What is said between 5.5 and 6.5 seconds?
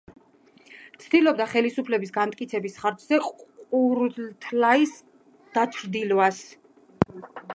დაჩრდილვას.